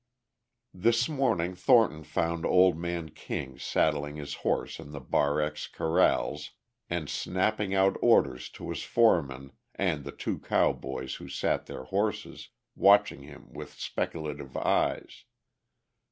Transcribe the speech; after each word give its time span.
This 0.73 1.07
morning 1.07 1.53
Thornton 1.53 2.03
found 2.03 2.43
old 2.43 2.75
man 2.75 3.09
King 3.09 3.59
saddling 3.59 4.15
his 4.15 4.33
horse 4.41 4.79
in 4.79 4.93
the 4.93 4.99
Bar 4.99 5.39
X 5.39 5.67
corrals 5.67 6.49
and 6.89 7.07
snapping 7.07 7.75
out 7.75 7.97
orders 8.01 8.49
to 8.57 8.71
his 8.71 8.81
foreman 8.81 9.51
and 9.75 10.03
the 10.03 10.11
two 10.11 10.39
cowboys 10.39 11.17
who 11.17 11.27
sat 11.29 11.67
their 11.67 11.83
horses 11.83 12.49
watching 12.75 13.21
him 13.21 13.53
with 13.53 13.73
speculative 13.73 14.57
eyes. 14.57 15.25